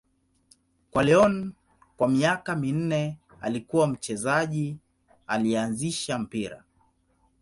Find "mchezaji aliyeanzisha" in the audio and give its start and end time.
3.87-6.19